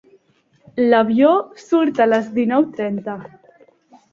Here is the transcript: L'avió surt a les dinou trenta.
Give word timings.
L'avió 0.83 1.33
surt 1.65 2.01
a 2.07 2.07
les 2.15 2.33
dinou 2.39 2.67
trenta. 2.79 3.17